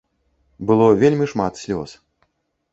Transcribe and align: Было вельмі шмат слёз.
Было 0.71 0.87
вельмі 1.05 1.29
шмат 1.35 1.53
слёз. 1.63 1.89